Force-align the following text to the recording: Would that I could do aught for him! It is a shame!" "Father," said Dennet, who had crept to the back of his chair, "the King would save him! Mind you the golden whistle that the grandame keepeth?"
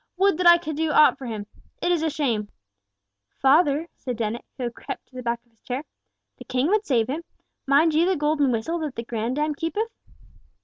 Would 0.17 0.39
that 0.39 0.47
I 0.47 0.57
could 0.57 0.75
do 0.77 0.89
aught 0.89 1.19
for 1.19 1.27
him! 1.27 1.45
It 1.79 1.91
is 1.91 2.01
a 2.01 2.09
shame!" 2.09 2.49
"Father," 3.39 3.87
said 3.93 4.17
Dennet, 4.17 4.43
who 4.57 4.63
had 4.63 4.73
crept 4.73 5.05
to 5.09 5.15
the 5.15 5.21
back 5.21 5.45
of 5.45 5.51
his 5.51 5.61
chair, 5.61 5.83
"the 6.39 6.43
King 6.43 6.69
would 6.69 6.87
save 6.87 7.07
him! 7.07 7.21
Mind 7.67 7.93
you 7.93 8.07
the 8.07 8.15
golden 8.15 8.51
whistle 8.51 8.79
that 8.79 8.95
the 8.95 9.03
grandame 9.05 9.53
keepeth?" 9.53 9.91